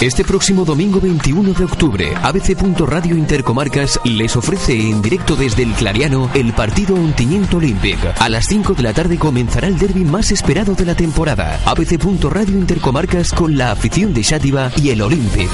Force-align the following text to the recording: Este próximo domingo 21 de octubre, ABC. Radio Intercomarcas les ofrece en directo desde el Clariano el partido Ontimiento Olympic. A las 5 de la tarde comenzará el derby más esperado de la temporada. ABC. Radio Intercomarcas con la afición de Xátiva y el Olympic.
Este 0.00 0.24
próximo 0.24 0.64
domingo 0.64 0.98
21 0.98 1.52
de 1.52 1.64
octubre, 1.64 2.14
ABC. 2.22 2.56
Radio 2.86 3.18
Intercomarcas 3.18 4.00
les 4.02 4.34
ofrece 4.34 4.72
en 4.72 5.02
directo 5.02 5.36
desde 5.36 5.62
el 5.62 5.74
Clariano 5.74 6.30
el 6.32 6.54
partido 6.54 6.94
Ontimiento 6.94 7.58
Olympic. 7.58 7.98
A 8.18 8.30
las 8.30 8.46
5 8.46 8.72
de 8.72 8.82
la 8.82 8.94
tarde 8.94 9.18
comenzará 9.18 9.68
el 9.68 9.78
derby 9.78 10.06
más 10.06 10.32
esperado 10.32 10.74
de 10.74 10.86
la 10.86 10.94
temporada. 10.94 11.60
ABC. 11.66 12.02
Radio 12.30 12.56
Intercomarcas 12.56 13.30
con 13.32 13.58
la 13.58 13.72
afición 13.72 14.14
de 14.14 14.24
Xátiva 14.24 14.72
y 14.78 14.88
el 14.88 15.02
Olympic. 15.02 15.50